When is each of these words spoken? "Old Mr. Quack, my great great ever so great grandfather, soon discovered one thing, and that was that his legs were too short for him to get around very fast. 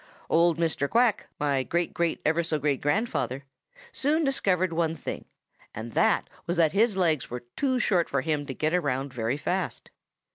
"Old 0.31 0.57
Mr. 0.57 0.89
Quack, 0.89 1.27
my 1.39 1.61
great 1.61 1.93
great 1.93 2.19
ever 2.25 2.41
so 2.41 2.57
great 2.57 2.81
grandfather, 2.81 3.45
soon 3.91 4.23
discovered 4.23 4.73
one 4.73 4.95
thing, 4.95 5.25
and 5.75 5.91
that 5.91 6.27
was 6.47 6.57
that 6.57 6.71
his 6.71 6.97
legs 6.97 7.29
were 7.29 7.43
too 7.55 7.77
short 7.77 8.09
for 8.09 8.21
him 8.21 8.47
to 8.47 8.55
get 8.55 8.73
around 8.73 9.13
very 9.13 9.37
fast. 9.37 9.91